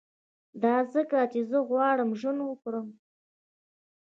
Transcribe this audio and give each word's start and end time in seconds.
دا 0.63 0.75
ځکه 0.93 1.17
چي 1.31 1.39
زه 1.49 1.57
غواړم 1.69 2.09
ژوند 2.19 2.39
وکړم 2.43 2.87